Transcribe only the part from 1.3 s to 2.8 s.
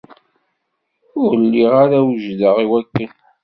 lliɣ ara wejdeɣ i